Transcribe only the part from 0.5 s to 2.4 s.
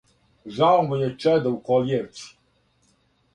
Жао му је чеда у колијевци,